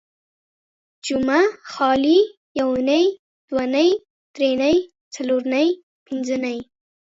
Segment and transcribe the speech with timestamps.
[1.05, 1.41] جمعه،
[1.71, 2.17] خالي،
[2.59, 3.05] يونۍ
[3.49, 3.87] ،دونۍ،
[4.35, 4.75] دري نۍ،
[5.13, 5.67] څلور نۍ،
[6.05, 6.57] پنځه نۍ